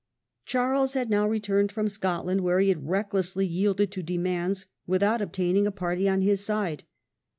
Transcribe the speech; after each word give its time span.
Charles 0.47 0.93
had 0.95 1.11
now 1.11 1.27
returned 1.29 1.71
from 1.71 1.87
Scotland, 1.87 2.41
where 2.41 2.59
he 2.59 2.69
had 2.69 2.87
recklessly 2.89 3.45
yielded 3.45 3.91
to 3.91 4.01
demands 4.01 4.65
without 4.87 5.21
obtaining 5.21 5.67
a 5.67 5.71
party 5.71 6.09
on 6.09 6.21
his 6.21 6.43
side. 6.43 6.85